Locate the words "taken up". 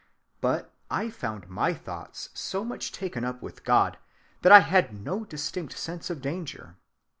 2.91-3.43